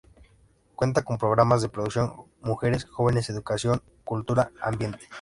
Cuenta 0.75 1.03
con 1.03 1.13
los 1.13 1.19
programas 1.19 1.61
de 1.61 1.69
Producción, 1.69 2.11
Mujeres, 2.41 2.85
Jóvenes, 2.85 3.29
Educación, 3.29 3.83
Cultura, 4.03 4.49
Ambiente. 4.59 5.09